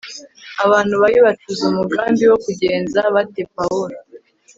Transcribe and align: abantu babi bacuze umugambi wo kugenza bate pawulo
abantu 0.65 0.93
babi 1.01 1.19
bacuze 1.25 1.61
umugambi 1.71 2.23
wo 2.31 2.37
kugenza 2.45 2.99
bate 3.15 3.41
pawulo 3.55 3.97